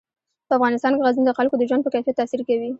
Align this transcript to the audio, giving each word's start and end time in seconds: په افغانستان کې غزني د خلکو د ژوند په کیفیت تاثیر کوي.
په 0.47 0.53
افغانستان 0.57 0.91
کې 0.95 1.03
غزني 1.07 1.23
د 1.27 1.31
خلکو 1.39 1.55
د 1.57 1.63
ژوند 1.69 1.83
په 1.83 1.91
کیفیت 1.93 2.15
تاثیر 2.19 2.41
کوي. 2.47 2.69